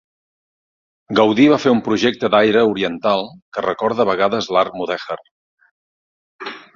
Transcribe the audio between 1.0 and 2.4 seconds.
Gaudí va fer un projecte